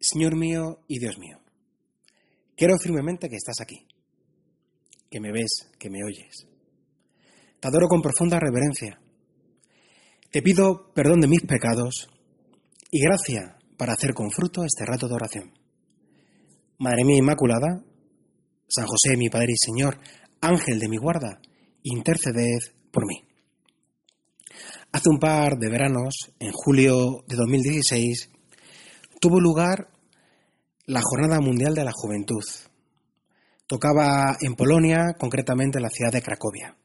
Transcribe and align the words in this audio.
Señor 0.00 0.36
mío 0.36 0.80
y 0.88 0.98
Dios 0.98 1.18
mío, 1.18 1.38
quiero 2.56 2.76
firmemente 2.78 3.28
que 3.28 3.36
estás 3.36 3.60
aquí, 3.60 3.86
que 5.10 5.20
me 5.20 5.32
ves, 5.32 5.70
que 5.78 5.90
me 5.90 6.04
oyes. 6.04 6.46
Te 7.60 7.68
adoro 7.68 7.88
con 7.88 8.02
profunda 8.02 8.38
reverencia. 8.38 9.00
Te 10.30 10.42
pido 10.42 10.92
perdón 10.92 11.20
de 11.20 11.28
mis 11.28 11.42
pecados 11.42 12.08
y 12.90 13.00
gracia 13.00 13.56
para 13.76 13.94
hacer 13.94 14.12
con 14.12 14.30
fruto 14.30 14.64
este 14.64 14.84
rato 14.84 15.08
de 15.08 15.14
oración. 15.14 15.52
Madre 16.78 17.04
mía 17.04 17.18
Inmaculada, 17.18 17.82
San 18.68 18.86
José, 18.86 19.16
mi 19.16 19.30
Padre 19.30 19.52
y 19.52 19.64
Señor, 19.64 19.98
Ángel 20.40 20.78
de 20.78 20.88
mi 20.88 20.98
guarda, 20.98 21.40
interceded 21.82 22.58
por 22.90 23.06
mí. 23.06 23.22
Hace 24.92 25.08
un 25.10 25.18
par 25.18 25.56
de 25.58 25.70
veranos, 25.70 26.14
en 26.38 26.52
julio 26.52 27.24
de 27.26 27.36
2016, 27.36 28.30
tuvo 29.20 29.40
lugar 29.40 29.88
la 30.86 31.00
Jornada 31.02 31.40
Mundial 31.40 31.74
de 31.74 31.84
la 31.84 31.92
Juventud. 31.92 32.44
Tocaba 33.66 34.36
en 34.40 34.54
Polonia, 34.54 35.14
concretamente 35.18 35.78
en 35.78 35.82
la 35.82 35.90
ciudad 35.90 36.12
de 36.12 36.22
Cracovia. 36.22 36.76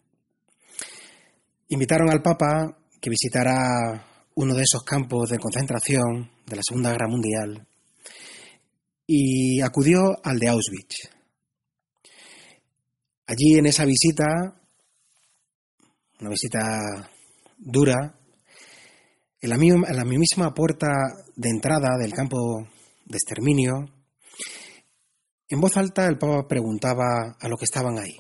Invitaron 1.70 2.10
al 2.10 2.22
Papa 2.22 2.78
que 3.00 3.10
visitara 3.10 4.06
uno 4.36 4.56
de 4.56 4.64
esos 4.64 4.84
campos 4.84 5.30
de 5.30 5.40
concentración 5.40 6.32
de 6.46 6.56
la 6.56 6.62
Segunda 6.68 6.92
Guerra 6.92 7.08
Mundial 7.08 7.68
y 9.06 9.62
acudió 9.62 10.18
al 10.24 10.40
de 10.40 10.48
Auschwitz. 10.50 11.10
Allí 13.28 13.58
en 13.58 13.66
esa 13.66 13.86
visita, 13.86 14.26
una 16.20 16.30
visita 16.30 17.10
dura, 17.58 18.16
en 19.42 19.50
la, 19.50 19.56
en 19.56 20.20
misma 20.20 20.54
puerta 20.54 20.88
de 21.36 21.50
entrada 21.50 21.98
del 22.00 22.14
campo 22.14 22.68
de 23.06 23.18
exterminio, 23.18 23.90
en 25.50 25.60
voz 25.60 25.76
alta 25.78 26.08
el 26.08 26.20
Papa 26.20 26.48
preguntaba 26.48 27.36
a 27.40 27.48
los 27.50 27.60
que 27.60 27.66
estaban 27.66 27.98
ahí, 27.98 28.16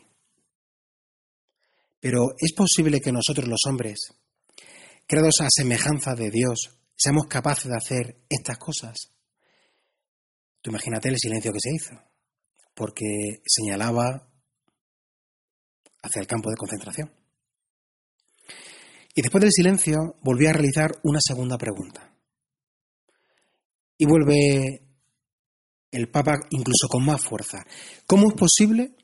pero 1.99 2.31
¿es 2.39 2.53
posible 2.53 2.99
que 2.99 3.11
nosotros 3.11 3.47
los 3.47 3.61
hombres, 3.67 3.99
creados 5.05 5.35
a 5.41 5.47
semejanza 5.49 6.15
de 6.15 6.31
Dios, 6.31 6.79
seamos 6.95 7.27
capaces 7.27 7.69
de 7.69 7.77
hacer 7.77 8.25
estas 8.27 8.57
cosas? 8.57 8.97
Tú 10.61 10.71
imagínate 10.71 11.09
el 11.09 11.19
silencio 11.19 11.53
que 11.53 11.59
se 11.61 11.75
hizo, 11.75 12.01
porque 12.73 13.41
señalaba 13.45 14.27
hacia 16.01 16.19
el 16.19 16.27
campo 16.27 16.49
de 16.49 16.57
concentración. 16.57 17.20
Y 19.13 19.21
después 19.21 19.41
del 19.41 19.51
silencio 19.51 20.15
volvió 20.21 20.49
a 20.49 20.53
realizar 20.53 20.91
una 21.03 21.19
segunda 21.21 21.57
pregunta. 21.57 22.13
Y 23.97 24.05
vuelve 24.05 24.87
el 25.91 26.09
Papa 26.09 26.39
incluso 26.49 26.87
con 26.89 27.05
más 27.05 27.21
fuerza. 27.21 27.65
¿Cómo 28.05 28.29
es 28.29 28.33
posible, 28.33 28.95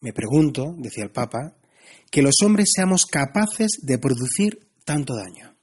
me 0.00 0.12
pregunto, 0.12 0.74
decía 0.78 1.04
el 1.04 1.10
Papa, 1.10 1.56
que 2.10 2.22
los 2.22 2.34
hombres 2.44 2.70
seamos 2.74 3.04
capaces 3.04 3.80
de 3.82 3.98
producir 3.98 4.70
tanto 4.84 5.14
daño? 5.14 5.56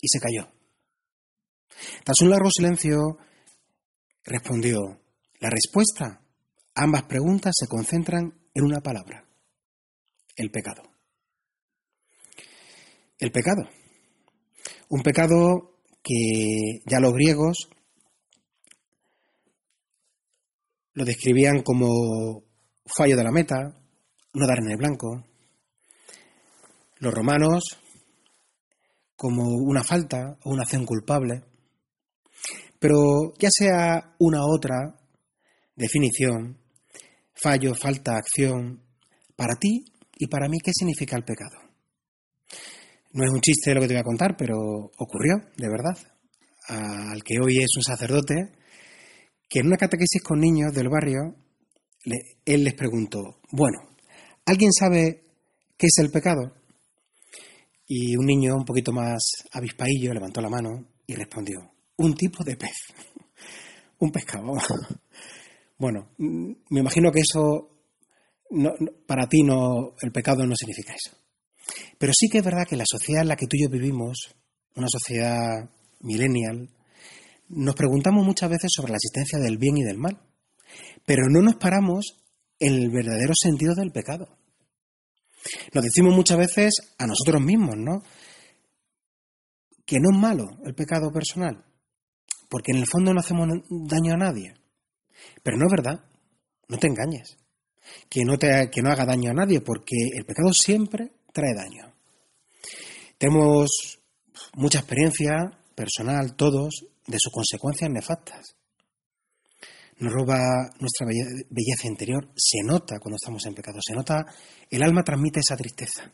Y 0.00 0.08
se 0.08 0.20
cayó. 0.20 0.52
Tras 2.04 2.20
un 2.20 2.30
largo 2.30 2.50
silencio, 2.50 3.18
respondió, 4.24 5.00
la 5.40 5.50
respuesta 5.50 6.22
a 6.74 6.84
ambas 6.84 7.04
preguntas 7.04 7.54
se 7.58 7.66
concentran 7.66 8.38
en 8.54 8.64
una 8.64 8.80
palabra, 8.80 9.26
el 10.36 10.50
pecado. 10.50 10.95
El 13.18 13.32
pecado. 13.32 13.62
Un 14.88 15.02
pecado 15.02 15.78
que 16.02 16.80
ya 16.84 17.00
los 17.00 17.12
griegos 17.12 17.68
lo 20.92 21.04
describían 21.04 21.62
como 21.62 22.44
fallo 22.86 23.16
de 23.16 23.24
la 23.24 23.32
meta, 23.32 23.56
no 24.34 24.46
dar 24.46 24.58
en 24.58 24.70
el 24.70 24.76
blanco. 24.76 25.24
Los 26.98 27.12
romanos 27.12 27.64
como 29.16 29.44
una 29.48 29.82
falta 29.82 30.38
o 30.44 30.50
una 30.50 30.62
acción 30.62 30.84
culpable. 30.84 31.42
Pero 32.78 33.32
ya 33.38 33.48
sea 33.50 34.14
una 34.18 34.44
u 34.44 34.54
otra 34.54 35.00
definición, 35.74 36.58
fallo, 37.34 37.74
falta, 37.74 38.16
acción, 38.16 38.82
para 39.34 39.56
ti 39.56 39.84
y 40.18 40.26
para 40.26 40.48
mí, 40.48 40.58
¿qué 40.62 40.72
significa 40.74 41.16
el 41.16 41.24
pecado? 41.24 41.65
No 43.16 43.24
es 43.24 43.30
un 43.30 43.40
chiste 43.40 43.72
lo 43.72 43.80
que 43.80 43.88
te 43.88 43.94
voy 43.94 44.00
a 44.00 44.04
contar, 44.04 44.36
pero 44.36 44.58
ocurrió, 44.98 45.36
de 45.56 45.70
verdad. 45.70 45.96
Al 46.68 47.24
que 47.24 47.40
hoy 47.40 47.60
es 47.60 47.70
un 47.74 47.82
sacerdote, 47.82 48.34
que 49.48 49.60
en 49.60 49.68
una 49.68 49.78
catequesis 49.78 50.22
con 50.22 50.38
niños 50.38 50.74
del 50.74 50.90
barrio, 50.90 51.34
él 52.44 52.64
les 52.64 52.74
preguntó, 52.74 53.40
bueno, 53.52 53.78
¿alguien 54.44 54.70
sabe 54.70 55.24
qué 55.78 55.86
es 55.86 55.96
el 55.96 56.10
pecado? 56.10 56.52
Y 57.86 58.18
un 58.18 58.26
niño 58.26 58.54
un 58.54 58.66
poquito 58.66 58.92
más 58.92 59.22
avispaillo 59.50 60.12
levantó 60.12 60.42
la 60.42 60.50
mano 60.50 60.86
y 61.06 61.14
respondió, 61.14 61.72
un 61.96 62.14
tipo 62.14 62.44
de 62.44 62.58
pez, 62.58 62.76
un 63.98 64.12
pescado. 64.12 64.52
bueno, 65.78 66.10
mm, 66.18 66.52
me 66.68 66.80
imagino 66.80 67.10
que 67.10 67.20
eso, 67.20 67.70
para 69.06 69.26
ti 69.26 69.42
no, 69.42 69.94
el 70.02 70.12
pecado 70.12 70.44
no 70.46 70.54
significa 70.54 70.92
eso. 70.92 71.16
Pero 71.98 72.12
sí 72.14 72.28
que 72.28 72.38
es 72.38 72.44
verdad 72.44 72.66
que 72.68 72.76
la 72.76 72.84
sociedad 72.86 73.22
en 73.22 73.28
la 73.28 73.36
que 73.36 73.46
tú 73.46 73.56
y 73.56 73.62
yo 73.62 73.68
vivimos, 73.68 74.34
una 74.74 74.88
sociedad 74.88 75.70
millennial, 76.00 76.70
nos 77.48 77.74
preguntamos 77.74 78.24
muchas 78.24 78.50
veces 78.50 78.70
sobre 78.74 78.92
la 78.92 78.96
existencia 78.96 79.38
del 79.38 79.58
bien 79.58 79.78
y 79.78 79.82
del 79.82 79.98
mal, 79.98 80.20
pero 81.04 81.28
no 81.28 81.40
nos 81.40 81.56
paramos 81.56 82.24
en 82.58 82.74
el 82.74 82.90
verdadero 82.90 83.32
sentido 83.34 83.74
del 83.74 83.92
pecado. 83.92 84.28
Nos 85.72 85.84
decimos 85.84 86.14
muchas 86.14 86.38
veces 86.38 86.74
a 86.98 87.06
nosotros 87.06 87.40
mismos, 87.40 87.76
¿no? 87.76 88.02
Que 89.84 90.00
no 90.00 90.10
es 90.12 90.18
malo 90.18 90.58
el 90.64 90.74
pecado 90.74 91.12
personal, 91.12 91.64
porque 92.48 92.72
en 92.72 92.78
el 92.78 92.86
fondo 92.86 93.14
no 93.14 93.20
hacemos 93.20 93.48
daño 93.68 94.14
a 94.14 94.16
nadie. 94.16 94.54
Pero 95.42 95.56
no 95.56 95.66
es 95.66 95.70
verdad, 95.70 96.04
no 96.68 96.78
te 96.78 96.88
engañes. 96.88 97.36
Que 98.08 98.24
no, 98.24 98.36
te, 98.36 98.68
que 98.70 98.82
no 98.82 98.90
haga 98.90 99.06
daño 99.06 99.30
a 99.30 99.34
nadie, 99.34 99.60
porque 99.60 99.96
el 100.12 100.24
pecado 100.24 100.52
siempre 100.52 101.12
trae 101.36 101.54
daño. 101.54 101.92
Tenemos 103.18 103.68
mucha 104.54 104.78
experiencia 104.78 105.52
personal, 105.74 106.34
todos, 106.34 106.86
de 107.06 107.18
sus 107.20 107.30
consecuencias 107.30 107.90
nefastas. 107.90 108.56
Nos 109.98 110.12
roba 110.12 110.70
nuestra 110.80 111.06
belleza 111.06 111.86
interior, 111.86 112.32
se 112.36 112.62
nota 112.64 112.98
cuando 112.98 113.16
estamos 113.16 113.44
en 113.46 113.54
pecado, 113.54 113.78
se 113.86 113.94
nota, 113.94 114.26
el 114.70 114.82
alma 114.82 115.04
transmite 115.04 115.40
esa 115.40 115.56
tristeza. 115.56 116.10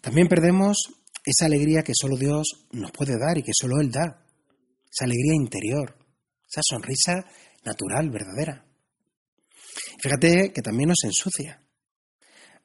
También 0.00 0.28
perdemos 0.28 0.76
esa 1.24 1.46
alegría 1.46 1.82
que 1.82 1.92
solo 1.94 2.16
Dios 2.16 2.66
nos 2.72 2.92
puede 2.92 3.18
dar 3.18 3.38
y 3.38 3.42
que 3.42 3.52
solo 3.58 3.80
Él 3.80 3.90
da, 3.90 4.26
esa 4.90 5.04
alegría 5.04 5.34
interior, 5.34 5.96
esa 6.50 6.60
sonrisa 6.62 7.24
natural, 7.64 8.10
verdadera. 8.10 8.64
Fíjate 10.02 10.52
que 10.52 10.62
también 10.62 10.88
nos 10.88 11.04
ensucia 11.04 11.62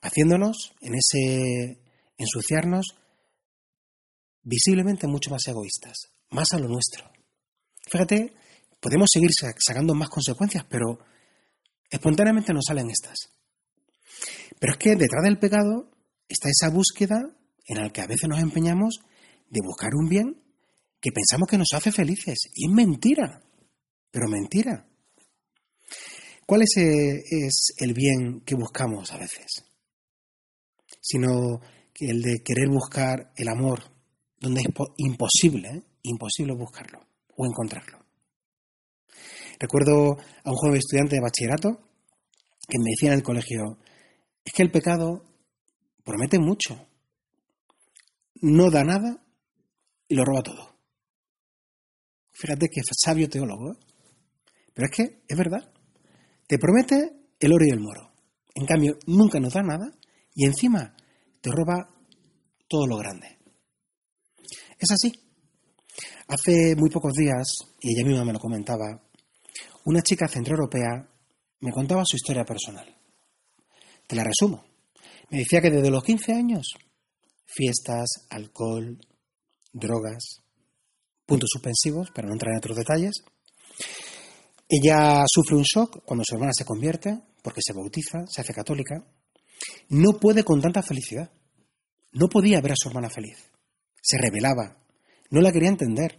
haciéndonos 0.01 0.73
en 0.81 0.95
ese 0.95 1.81
ensuciarnos 2.17 2.85
visiblemente 4.43 5.07
mucho 5.07 5.29
más 5.29 5.47
egoístas, 5.47 6.11
más 6.29 6.53
a 6.53 6.59
lo 6.59 6.67
nuestro. 6.67 7.11
Fíjate, 7.89 8.33
podemos 8.79 9.09
seguir 9.11 9.31
sacando 9.33 9.93
más 9.93 10.09
consecuencias, 10.09 10.65
pero 10.69 10.99
espontáneamente 11.89 12.53
nos 12.53 12.65
salen 12.67 12.89
estas. 12.89 13.33
Pero 14.59 14.73
es 14.73 14.79
que 14.79 14.95
detrás 14.95 15.23
del 15.23 15.39
pecado 15.39 15.91
está 16.27 16.49
esa 16.49 16.69
búsqueda 16.69 17.35
en 17.65 17.81
la 17.81 17.89
que 17.89 18.01
a 18.01 18.07
veces 18.07 18.29
nos 18.29 18.39
empeñamos 18.39 18.99
de 19.49 19.61
buscar 19.61 19.91
un 19.93 20.09
bien 20.09 20.41
que 20.99 21.11
pensamos 21.11 21.47
que 21.47 21.57
nos 21.57 21.73
hace 21.73 21.91
felices. 21.91 22.37
Y 22.53 22.67
es 22.67 22.73
mentira, 22.73 23.41
pero 24.11 24.27
mentira. 24.27 24.87
¿Cuál 26.45 26.61
es, 26.63 26.77
eh, 26.77 27.23
es 27.29 27.73
el 27.77 27.93
bien 27.93 28.41
que 28.41 28.55
buscamos 28.55 29.11
a 29.11 29.17
veces? 29.17 29.66
Sino 31.07 31.61
el 31.99 32.21
de 32.21 32.43
querer 32.43 32.67
buscar 32.69 33.31
el 33.35 33.47
amor 33.47 33.81
donde 34.39 34.61
es 34.61 34.67
imposible, 34.97 35.69
¿eh? 35.69 35.83
imposible 36.03 36.53
buscarlo 36.53 36.99
o 37.35 37.45
encontrarlo. 37.45 37.99
Recuerdo 39.59 40.17
a 40.43 40.51
un 40.51 40.55
joven 40.55 40.77
estudiante 40.77 41.15
de 41.15 41.21
bachillerato 41.21 41.89
que 42.67 42.77
me 42.77 42.91
decía 42.91 43.09
en 43.09 43.17
el 43.17 43.23
colegio, 43.23 43.79
es 44.43 44.53
que 44.53 44.63
el 44.63 44.71
pecado 44.71 45.23
promete 46.03 46.37
mucho, 46.39 46.87
no 48.41 48.69
da 48.69 48.83
nada 48.83 49.23
y 50.07 50.15
lo 50.15 50.25
roba 50.25 50.43
todo. 50.43 50.75
Fíjate 52.33 52.67
que 52.67 52.81
sabio 52.83 53.29
teólogo, 53.29 53.71
¿eh? 53.71 53.77
pero 54.73 54.87
es 54.91 54.95
que 54.95 55.23
es 55.27 55.37
verdad, 55.37 55.73
te 56.47 56.59
promete 56.59 57.13
el 57.39 57.53
oro 57.53 57.65
y 57.65 57.71
el 57.71 57.79
moro, 57.79 58.11
en 58.53 58.65
cambio 58.65 58.97
nunca 59.07 59.39
nos 59.39 59.53
da 59.53 59.63
nada 59.63 59.96
y 60.37 60.45
encima 60.45 60.95
te 61.41 61.49
roba 61.51 61.89
todo 62.67 62.85
lo 62.85 62.95
grande. 62.97 63.39
Es 64.77 64.91
así. 64.91 65.11
Hace 66.27 66.75
muy 66.75 66.91
pocos 66.91 67.13
días, 67.13 67.47
y 67.81 67.97
ella 67.97 68.07
misma 68.07 68.23
me 68.23 68.33
lo 68.33 68.39
comentaba, 68.39 69.01
una 69.85 70.01
chica 70.03 70.27
centroeuropea 70.27 71.09
me 71.61 71.71
contaba 71.71 72.03
su 72.05 72.17
historia 72.17 72.45
personal. 72.45 72.95
Te 74.05 74.15
la 74.15 74.23
resumo. 74.23 74.63
Me 75.31 75.39
decía 75.39 75.59
que 75.59 75.71
desde 75.71 75.89
los 75.89 76.03
15 76.03 76.33
años, 76.33 76.67
fiestas, 77.47 78.07
alcohol, 78.29 78.99
drogas, 79.73 80.43
puntos 81.25 81.49
suspensivos, 81.51 82.11
para 82.11 82.27
no 82.27 82.33
entrar 82.33 82.51
en 82.51 82.59
otros 82.59 82.77
detalles. 82.77 83.23
Ella 84.69 85.23
sufre 85.27 85.55
un 85.55 85.63
shock 85.63 86.03
cuando 86.05 86.23
su 86.23 86.35
hermana 86.35 86.51
se 86.55 86.63
convierte, 86.65 87.19
porque 87.41 87.61
se 87.65 87.73
bautiza, 87.73 88.19
se 88.27 88.41
hace 88.41 88.53
católica. 88.53 89.03
No 89.89 90.19
puede 90.19 90.43
con 90.43 90.61
tanta 90.61 90.81
felicidad. 90.81 91.31
No 92.11 92.27
podía 92.27 92.61
ver 92.61 92.73
a 92.73 92.75
su 92.77 92.89
hermana 92.89 93.09
feliz. 93.09 93.37
Se 94.01 94.17
rebelaba. 94.17 94.77
No 95.29 95.41
la 95.41 95.51
quería 95.51 95.69
entender. 95.69 96.17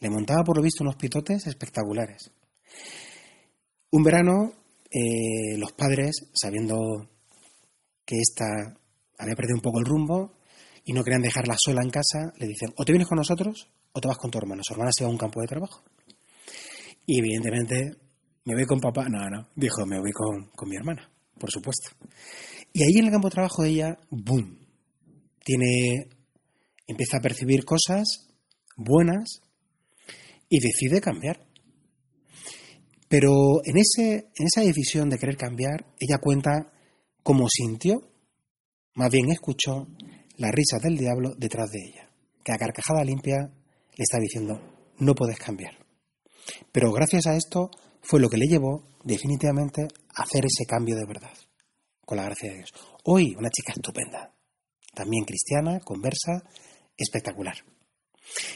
Le 0.00 0.10
montaba, 0.10 0.42
por 0.44 0.56
lo 0.56 0.62
visto, 0.62 0.82
unos 0.82 0.96
pitotes 0.96 1.46
espectaculares. 1.46 2.30
Un 3.90 4.02
verano, 4.02 4.52
eh, 4.90 5.56
los 5.58 5.72
padres, 5.72 6.30
sabiendo 6.34 6.76
que 8.04 8.16
ésta 8.18 8.44
había 9.18 9.36
perdido 9.36 9.56
un 9.56 9.62
poco 9.62 9.78
el 9.78 9.86
rumbo 9.86 10.32
y 10.84 10.92
no 10.92 11.04
querían 11.04 11.22
dejarla 11.22 11.54
sola 11.56 11.82
en 11.82 11.90
casa, 11.90 12.32
le 12.38 12.48
dicen, 12.48 12.72
o 12.76 12.84
te 12.84 12.92
vienes 12.92 13.08
con 13.08 13.16
nosotros 13.16 13.70
o 13.92 14.00
te 14.00 14.08
vas 14.08 14.18
con 14.18 14.30
tu 14.30 14.38
hermana. 14.38 14.62
Su 14.64 14.72
hermana 14.72 14.90
se 14.92 15.04
va 15.04 15.08
a 15.08 15.12
un 15.12 15.18
campo 15.18 15.40
de 15.40 15.46
trabajo. 15.46 15.82
Y 17.06 17.18
evidentemente, 17.18 17.96
¿me 18.44 18.54
voy 18.54 18.64
con 18.64 18.80
papá? 18.80 19.08
No, 19.08 19.28
no. 19.28 19.48
Dijo, 19.54 19.86
me 19.86 20.00
voy 20.00 20.12
con, 20.12 20.50
con 20.56 20.68
mi 20.68 20.76
hermana, 20.76 21.08
por 21.42 21.50
supuesto. 21.50 21.90
Y 22.72 22.84
ahí 22.84 22.98
en 22.98 23.06
el 23.06 23.10
campo 23.10 23.28
de 23.28 23.34
trabajo 23.34 23.64
ella, 23.64 23.98
¡boom! 24.10 24.60
Tiene, 25.44 26.06
empieza 26.86 27.16
a 27.16 27.20
percibir 27.20 27.64
cosas 27.64 28.28
buenas 28.76 29.40
y 30.48 30.60
decide 30.60 31.00
cambiar. 31.00 31.44
Pero 33.08 33.60
en, 33.64 33.76
ese, 33.76 34.28
en 34.36 34.46
esa 34.46 34.60
decisión 34.60 35.10
de 35.10 35.18
querer 35.18 35.36
cambiar, 35.36 35.84
ella 35.98 36.18
cuenta 36.18 36.72
cómo 37.24 37.48
sintió, 37.48 38.08
más 38.94 39.10
bien 39.10 39.28
escuchó, 39.32 39.88
la 40.36 40.52
risa 40.52 40.78
del 40.78 40.96
diablo 40.96 41.34
detrás 41.36 41.70
de 41.72 41.80
ella, 41.80 42.08
que 42.44 42.52
a 42.52 42.56
carcajada 42.56 43.02
limpia 43.02 43.50
le 43.96 44.02
está 44.02 44.18
diciendo, 44.20 44.62
no 44.98 45.16
puedes 45.16 45.40
cambiar. 45.40 45.74
Pero 46.70 46.92
gracias 46.92 47.26
a 47.26 47.36
esto 47.36 47.68
fue 48.00 48.20
lo 48.20 48.30
que 48.30 48.36
le 48.36 48.46
llevó 48.46 48.84
definitivamente 49.02 49.88
hacer 50.14 50.44
ese 50.44 50.66
cambio 50.66 50.96
de 50.96 51.06
verdad, 51.06 51.32
con 52.04 52.16
la 52.16 52.24
gracia 52.24 52.50
de 52.50 52.56
Dios. 52.58 52.72
Hoy, 53.04 53.34
una 53.36 53.50
chica 53.50 53.72
estupenda, 53.72 54.34
también 54.94 55.24
cristiana, 55.24 55.80
conversa, 55.80 56.42
espectacular. 56.96 57.56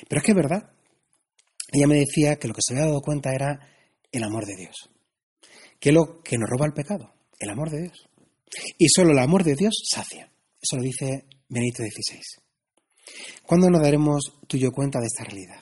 Pero 0.09 0.19
es 0.19 0.25
que 0.25 0.33
es 0.33 0.37
verdad, 0.37 0.71
ella 1.73 1.87
me 1.87 1.97
decía 1.97 2.37
que 2.37 2.49
lo 2.49 2.55
que 2.55 2.63
se 2.63 2.75
había 2.75 2.87
dado 2.87 3.01
cuenta 3.01 3.35
era 3.35 3.59
el 4.13 4.23
amor 4.23 4.47
de 4.47 4.57
Dios. 4.57 4.91
¿Qué 5.81 5.91
es 5.91 5.95
lo 5.95 6.23
que 6.23 6.39
nos 6.39 6.49
roba 6.49 6.67
el 6.67 6.73
pecado? 6.73 7.13
El 7.39 7.51
amor 7.51 7.71
de 7.71 7.83
Dios. 7.83 8.09
Y 8.79 8.89
solo 8.89 9.11
el 9.13 9.19
amor 9.19 9.45
de 9.45 9.57
Dios 9.57 9.75
sacia. 9.91 10.31
Eso 10.61 10.77
lo 10.77 10.83
dice 10.83 11.27
Benito 11.49 11.83
XVI. 11.83 12.23
¿Cuándo 13.45 13.71
nos 13.71 13.83
daremos 13.83 14.33
tú 14.47 14.57
yo 14.57 14.73
cuenta 14.73 15.01
de 15.01 15.07
esta 15.07 15.25
realidad? 15.25 15.61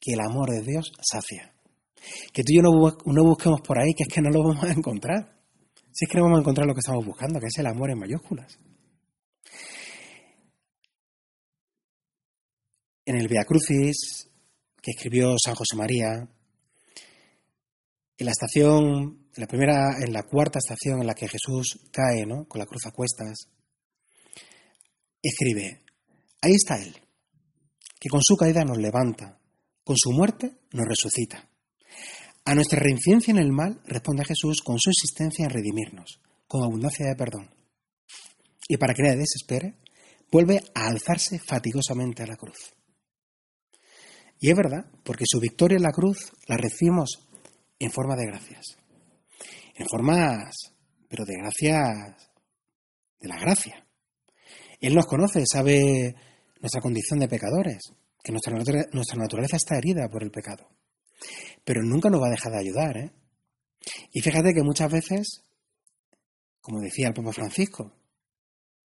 Que 0.00 0.12
el 0.12 0.20
amor 0.20 0.50
de 0.50 0.62
Dios 0.62 0.92
sacia. 1.00 1.52
Que 2.32 2.42
tú 2.42 2.52
y 2.52 2.56
yo 2.56 2.62
no, 2.62 3.24
busquemos 3.24 3.60
por 3.62 3.78
ahí, 3.78 3.94
que 3.94 4.04
es 4.04 4.08
que 4.08 4.20
no 4.20 4.30
lo 4.30 4.42
vamos 4.42 4.64
a 4.64 4.72
encontrar. 4.72 5.33
Si 5.94 6.06
es 6.06 6.10
que 6.10 6.18
no 6.18 6.24
vamos 6.24 6.38
a 6.38 6.40
encontrar 6.40 6.66
lo 6.66 6.74
que 6.74 6.80
estamos 6.80 7.06
buscando, 7.06 7.38
que 7.38 7.46
es 7.46 7.58
el 7.58 7.66
amor 7.66 7.88
en 7.88 8.00
mayúsculas. 8.00 8.58
En 13.04 13.14
el 13.14 13.28
Via 13.28 13.44
Crucis, 13.44 14.28
que 14.82 14.90
escribió 14.90 15.36
San 15.38 15.54
José 15.54 15.76
María, 15.76 16.28
en 18.16 18.26
la 18.26 18.32
en 19.36 20.12
la 20.12 20.22
cuarta 20.24 20.58
estación 20.58 21.00
en 21.00 21.06
la 21.06 21.14
que 21.14 21.28
Jesús 21.28 21.78
cae, 21.92 22.26
¿no? 22.26 22.48
Con 22.48 22.58
la 22.58 22.66
cruz 22.66 22.86
a 22.86 22.90
cuestas, 22.90 23.48
escribe, 25.22 25.84
ahí 26.40 26.54
está 26.54 26.76
Él, 26.76 26.96
que 28.00 28.08
con 28.08 28.20
su 28.20 28.36
caída 28.36 28.64
nos 28.64 28.78
levanta, 28.78 29.38
con 29.84 29.96
su 29.96 30.10
muerte 30.10 30.56
nos 30.72 30.88
resucita. 30.88 31.48
A 32.46 32.54
nuestra 32.54 32.78
reincidencia 32.78 33.32
en 33.32 33.38
el 33.38 33.52
mal 33.52 33.80
responde 33.86 34.24
Jesús 34.24 34.60
con 34.62 34.78
su 34.78 34.90
insistencia 34.90 35.44
en 35.44 35.50
redimirnos, 35.50 36.20
con 36.46 36.62
abundancia 36.62 37.06
de 37.06 37.16
perdón. 37.16 37.48
Y 38.68 38.76
para 38.76 38.92
que 38.92 39.02
nadie 39.02 39.16
desespere, 39.16 39.76
vuelve 40.30 40.62
a 40.74 40.88
alzarse 40.88 41.38
fatigosamente 41.38 42.22
a 42.22 42.26
la 42.26 42.36
cruz. 42.36 42.74
Y 44.40 44.50
es 44.50 44.56
verdad, 44.56 44.84
porque 45.04 45.24
su 45.26 45.40
victoria 45.40 45.76
en 45.76 45.84
la 45.84 45.92
cruz 45.92 46.32
la 46.46 46.58
recibimos 46.58 47.26
en 47.78 47.90
forma 47.90 48.14
de 48.14 48.26
gracias. 48.26 48.76
En 49.74 49.86
formas, 49.86 50.54
pero 51.08 51.24
de 51.24 51.36
gracias, 51.38 52.30
de 53.20 53.28
la 53.28 53.38
gracia. 53.38 53.86
Él 54.80 54.94
nos 54.94 55.06
conoce, 55.06 55.44
sabe 55.50 56.14
nuestra 56.60 56.82
condición 56.82 57.20
de 57.20 57.28
pecadores, 57.28 57.80
que 58.22 58.32
nuestra, 58.32 58.54
nuestra 58.92 59.18
naturaleza 59.18 59.56
está 59.56 59.78
herida 59.78 60.08
por 60.10 60.22
el 60.22 60.30
pecado. 60.30 60.68
Pero 61.64 61.82
nunca 61.82 62.10
nos 62.10 62.20
va 62.20 62.28
a 62.28 62.30
dejar 62.30 62.52
de 62.52 62.58
ayudar. 62.58 62.96
¿eh? 62.96 63.12
Y 64.12 64.20
fíjate 64.20 64.52
que 64.52 64.62
muchas 64.62 64.90
veces, 64.90 65.42
como 66.60 66.80
decía 66.80 67.08
el 67.08 67.14
Papa 67.14 67.32
Francisco, 67.32 67.92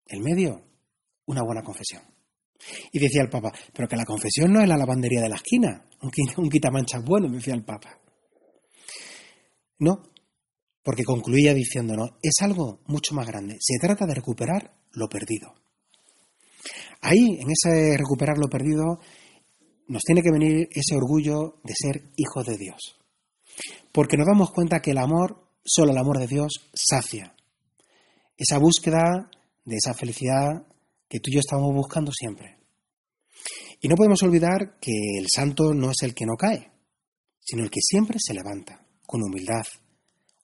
el 0.06 0.21
medio, 0.21 0.62
una 1.26 1.43
buena 1.43 1.62
confesión. 1.62 2.03
Y 2.93 2.99
decía 2.99 3.23
el 3.23 3.31
Papa, 3.31 3.53
pero 3.73 3.88
que 3.88 3.97
la 3.97 4.05
confesión 4.05 4.53
no 4.53 4.61
es 4.61 4.69
la 4.69 4.76
lavandería 4.76 5.21
de 5.21 5.29
la 5.29 5.37
esquina, 5.37 5.87
un, 6.03 6.11
un 6.37 6.50
quitamanchas 6.50 7.05
bueno, 7.05 7.29
decía 7.29 7.55
el 7.55 7.65
Papa. 7.65 8.00
No, 9.78 10.02
porque 10.83 11.04
concluía 11.04 11.54
diciéndonos, 11.54 12.11
es 12.23 12.35
algo 12.43 12.81
mucho 12.87 13.14
más 13.14 13.26
grande. 13.26 13.57
Se 13.61 13.78
trata 13.81 14.07
de 14.07 14.14
recuperar 14.14 14.76
lo 14.93 15.09
perdido. 15.09 15.54
Ahí, 17.00 17.38
en 17.40 17.50
ese 17.50 17.97
recuperar 17.97 18.38
lo 18.38 18.49
perdido, 18.49 19.00
nos 19.88 20.03
tiene 20.03 20.23
que 20.23 20.33
venir 20.33 20.69
ese 20.71 20.97
orgullo 20.97 21.61
de 21.62 21.75
ser 21.76 22.11
hijos 22.17 22.47
de 22.47 22.57
Dios. 22.57 22.99
Porque 23.93 24.17
nos 24.17 24.26
damos 24.26 24.50
cuenta 24.50 24.81
que 24.81 24.91
el 24.93 24.99
amor, 24.99 25.49
solo 25.64 25.93
el 25.93 25.99
amor 25.99 26.19
de 26.19 26.26
Dios, 26.26 26.71
sacia. 26.75 27.35
Esa 28.37 28.59
búsqueda 28.59 29.31
de 29.64 29.76
esa 29.76 29.95
felicidad 29.95 30.67
que 31.09 31.21
tú 31.21 31.31
y 31.31 31.35
yo 31.35 31.41
estamos 31.41 31.73
buscando 31.75 32.11
siempre. 32.12 32.59
Y 33.81 33.88
no 33.88 33.97
podemos 33.97 34.23
olvidar 34.23 34.79
que 34.81 34.93
el 35.19 35.26
santo 35.33 35.75
no 35.75 35.91
es 35.91 36.03
el 36.03 36.14
que 36.14 36.26
no 36.26 36.35
cae, 36.37 36.73
sino 37.41 37.62
el 37.62 37.71
que 37.71 37.81
siempre 37.81 38.19
se 38.19 38.35
levanta 38.35 38.87
con 39.07 39.23
humildad, 39.23 39.64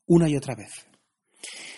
una 0.07 0.29
y 0.29 0.37
otra 0.37 0.55
vez. 0.55 0.71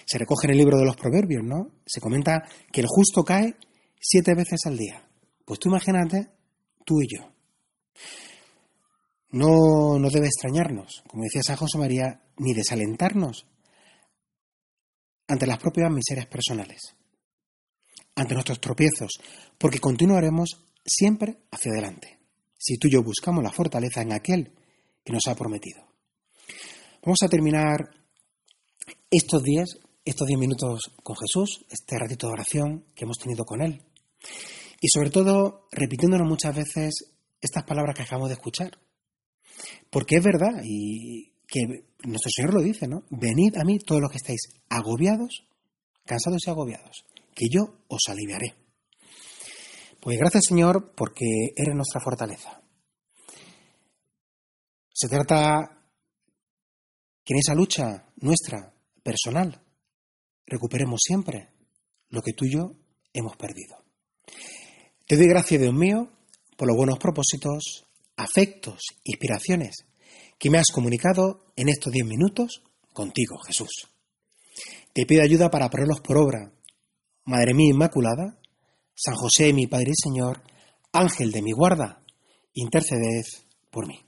Se 0.05 0.19
recoge 0.19 0.47
en 0.47 0.53
el 0.53 0.59
libro 0.59 0.79
de 0.79 0.85
los 0.85 0.97
Proverbios, 0.97 1.45
¿no? 1.45 1.71
Se 1.87 2.01
comenta 2.01 2.43
que 2.73 2.81
el 2.81 2.87
justo 2.89 3.25
cae 3.25 3.57
siete 4.01 4.35
veces 4.35 4.61
al 4.67 4.77
día. 4.77 5.09
Pues 5.45 5.61
tú 5.61 5.69
imagínate, 5.69 6.31
tú 6.85 7.01
y 7.01 7.07
yo. 7.17 7.32
No, 9.31 9.99
no 9.99 10.11
debe 10.11 10.27
extrañarnos, 10.27 11.03
como 11.09 11.25
decía 11.25 11.43
San 11.43 11.57
José 11.57 11.79
María, 11.79 12.23
ni 12.37 12.53
desalentarnos 12.53 13.47
ante 15.27 15.47
las 15.47 15.59
propias 15.59 15.91
miserias 15.91 16.27
personales, 16.27 16.95
ante 18.15 18.35
nuestros 18.35 18.61
tropiezos, 18.61 19.13
porque 19.57 19.79
continuaremos 19.79 20.65
siempre 20.85 21.39
hacia 21.51 21.73
adelante, 21.73 22.19
si 22.59 22.77
tú 22.77 22.89
y 22.89 22.93
yo 22.93 23.03
buscamos 23.03 23.43
la 23.43 23.53
fortaleza 23.53 24.03
en 24.03 24.13
aquel 24.13 24.53
que 25.05 25.13
nos 25.13 25.27
ha 25.29 25.35
prometido. 25.35 25.83
Vamos 27.03 27.19
a 27.23 27.29
terminar 27.29 27.91
estos 29.11 29.43
días, 29.43 29.79
estos 30.05 30.27
diez 30.27 30.39
minutos 30.39 30.93
con 31.03 31.17
Jesús, 31.17 31.65
este 31.71 31.99
ratito 31.99 32.27
de 32.27 32.33
oración 32.35 32.85
que 32.95 33.05
hemos 33.05 33.19
tenido 33.19 33.45
con 33.45 33.63
Él. 33.63 33.83
Y 34.81 34.89
sobre 34.89 35.11
todo, 35.11 35.69
repitiéndonos 35.71 36.29
muchas 36.29 36.55
veces 36.55 37.12
estas 37.43 37.65
palabras 37.65 37.95
que 37.95 38.03
acabamos 38.03 38.31
de 38.31 38.37
escuchar. 38.37 38.79
Porque 39.91 40.17
es 40.17 40.25
verdad, 40.25 40.63
y 40.65 41.33
que 41.47 41.85
nuestro 42.05 42.31
Señor 42.35 42.55
lo 42.55 42.63
dice, 42.63 42.89
¿no? 42.89 43.03
Venid 43.11 43.57
a 43.57 43.65
mí 43.65 43.79
todos 43.79 44.01
los 44.01 44.11
que 44.11 44.17
estáis 44.17 44.41
agobiados, 44.71 45.45
cansados 46.07 46.47
y 46.47 46.51
agobiados, 46.51 47.05
que 47.35 47.47
yo 47.51 47.85
os 47.89 48.03
aliviaré. 48.09 48.55
Pues 50.01 50.19
gracias 50.19 50.45
Señor 50.49 50.95
porque 50.97 51.27
eres 51.55 51.75
nuestra 51.75 52.01
fortaleza. 52.01 52.63
Se 54.93 55.09
trata 55.09 55.79
que 57.25 57.35
en 57.35 57.39
esa 57.39 57.55
lucha 57.55 58.09
nuestra, 58.17 58.73
personal, 59.03 59.61
recuperemos 60.47 61.01
siempre 61.03 61.51
lo 62.09 62.23
que 62.23 62.33
tú 62.33 62.45
y 62.47 62.55
yo 62.55 62.73
hemos 63.13 63.37
perdido. 63.37 63.77
Te 65.07 65.17
doy 65.17 65.29
gracias, 65.29 65.61
Dios 65.61 65.75
mío, 65.75 66.09
por 66.63 66.69
los 66.69 66.77
buenos 66.77 67.01
propósitos, 67.01 67.89
afectos, 68.17 68.83
inspiraciones 69.03 69.85
que 70.39 70.49
me 70.49 70.59
has 70.59 70.69
comunicado 70.73 71.53
en 71.57 71.69
estos 71.69 71.93
diez 71.93 72.07
minutos 72.07 72.63
contigo, 72.93 73.37
Jesús. 73.45 73.89
Te 74.93 75.05
pido 75.05 75.25
ayuda 75.25 75.51
para 75.51 75.69
ponerlos 75.69 76.01
por 76.03 76.19
obra. 76.19 76.53
Madre 77.25 77.53
mía 77.53 77.73
Inmaculada, 77.73 78.39
San 78.95 79.17
José, 79.17 79.53
mi 79.53 79.67
Padre 79.67 79.91
y 79.91 80.01
Señor, 80.09 80.45
Ángel 80.93 81.33
de 81.33 81.43
mi 81.43 81.51
guarda, 81.51 82.05
interceded 82.55 83.25
por 83.73 83.89
mí. 83.89 83.99